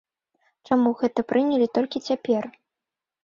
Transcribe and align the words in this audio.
Чаму 0.69 0.93
гэта 1.01 1.25
прынялі 1.31 1.67
толькі 1.77 2.01
цяпер? 2.07 2.43